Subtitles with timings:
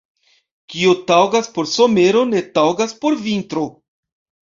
[0.73, 3.73] Kio taŭgas por somero, ne taŭgas por vintro.